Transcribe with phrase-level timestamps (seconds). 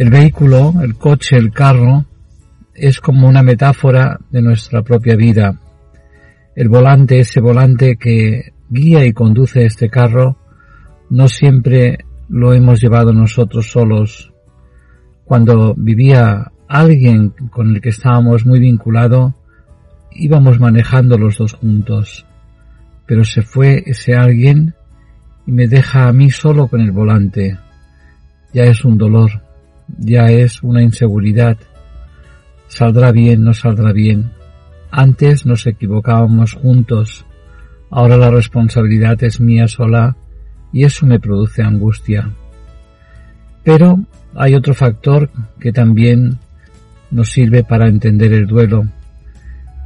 [0.00, 2.06] El vehículo, el coche, el carro,
[2.74, 5.60] es como una metáfora de nuestra propia vida.
[6.56, 10.38] El volante, ese volante que guía y conduce este carro,
[11.10, 11.98] no siempre
[12.30, 14.32] lo hemos llevado nosotros solos.
[15.26, 19.34] Cuando vivía alguien con el que estábamos muy vinculados,
[20.12, 22.24] íbamos manejando los dos juntos.
[23.04, 24.74] Pero se fue ese alguien
[25.46, 27.58] y me deja a mí solo con el volante.
[28.54, 29.49] Ya es un dolor,
[29.98, 31.56] ya es una inseguridad.
[32.68, 34.32] Saldrá bien, no saldrá bien.
[34.90, 37.24] Antes nos equivocábamos juntos,
[37.90, 40.16] ahora la responsabilidad es mía sola
[40.72, 42.30] y eso me produce angustia.
[43.64, 44.00] Pero
[44.34, 46.38] hay otro factor que también
[47.10, 48.84] nos sirve para entender el duelo,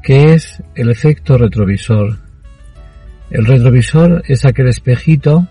[0.02, 2.18] que es el efecto retrovisor.
[3.30, 5.48] El retrovisor es aquel espejito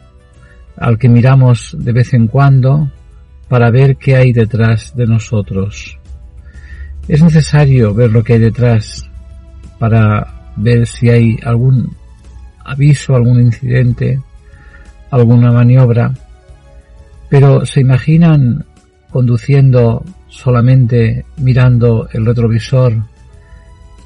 [0.78, 2.92] al que miramos de vez en cuando
[3.48, 6.00] para ver qué hay detrás de nosotros.
[7.08, 9.10] Es necesario ver lo que hay detrás
[9.80, 11.96] para ver si hay algún
[12.64, 14.20] aviso, algún incidente,
[15.12, 16.14] alguna maniobra,
[17.30, 18.66] pero se imaginan
[19.10, 22.94] conduciendo solamente mirando el retrovisor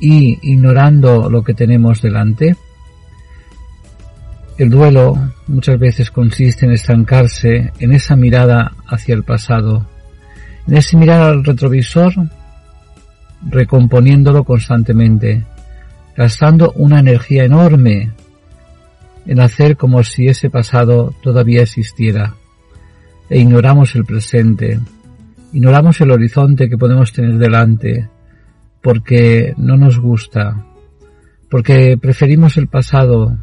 [0.01, 2.55] y ignorando lo que tenemos delante.
[4.57, 9.85] El duelo muchas veces consiste en estancarse en esa mirada hacia el pasado,
[10.67, 12.13] en ese mirar al retrovisor,
[13.47, 15.45] recomponiéndolo constantemente,
[16.15, 18.11] gastando una energía enorme
[19.27, 22.33] en hacer como si ese pasado todavía existiera,
[23.29, 24.79] e ignoramos el presente,
[25.53, 28.09] ignoramos el horizonte que podemos tener delante,
[28.81, 30.65] porque no nos gusta,
[31.47, 33.37] porque preferimos el pasado,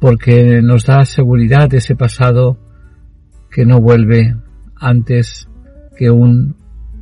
[0.00, 2.58] porque nos da seguridad ese pasado
[3.50, 4.36] que no vuelve
[4.76, 5.48] antes
[5.96, 6.56] que un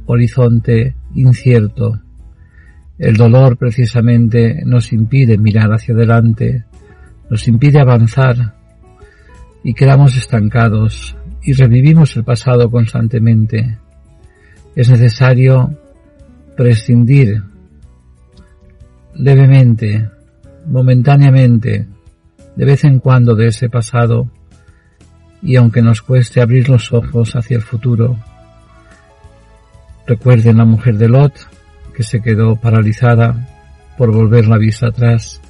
[0.07, 2.01] horizonte incierto.
[2.99, 6.65] El dolor precisamente nos impide mirar hacia adelante,
[7.31, 8.55] nos impide avanzar
[9.65, 13.79] y quedamos estancados y revivimos el pasado constantemente.
[14.77, 15.77] Es necesario
[16.57, 17.43] prescindir
[19.15, 20.09] levemente,
[20.67, 21.87] momentáneamente,
[22.57, 24.29] de vez en cuando de ese pasado
[25.43, 28.17] y aunque nos cueste abrir los ojos hacia el futuro,
[30.07, 31.35] recuerden la mujer de Lot
[31.95, 33.49] que se quedó paralizada
[33.99, 35.41] por volver la vista atrás.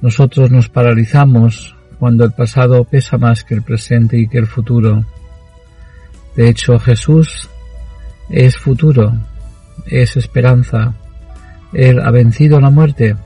[0.00, 5.04] Nosotros nos paralizamos cuando el pasado pesa más que el presente y que el futuro.
[6.36, 7.50] De hecho, Jesús
[8.30, 9.12] es futuro,
[9.86, 10.94] es esperanza.
[11.72, 13.16] Él ha vencido la muerte.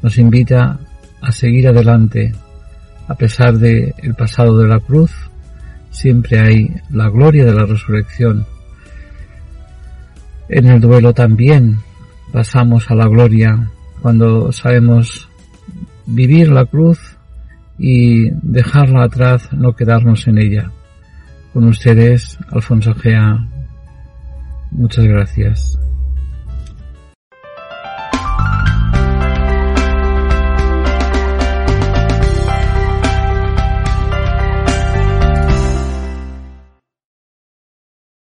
[0.00, 0.78] Nos invita
[1.26, 2.32] a seguir adelante.
[3.08, 5.12] A pesar de el pasado de la cruz,
[5.90, 8.46] siempre hay la gloria de la resurrección.
[10.48, 11.78] En el duelo también
[12.32, 13.70] pasamos a la gloria
[14.02, 15.28] cuando sabemos
[16.06, 17.16] vivir la cruz
[17.78, 20.70] y dejarla atrás, no quedarnos en ella.
[21.52, 23.48] Con ustedes, Alfonso Gea.
[24.70, 25.78] Muchas gracias.